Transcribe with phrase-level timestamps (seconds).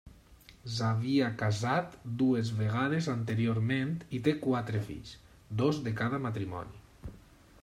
[0.75, 1.93] S'havia casat
[2.23, 5.15] dues vegades anteriorment i té quatre fills,
[5.65, 7.17] dos de cada matrimoni.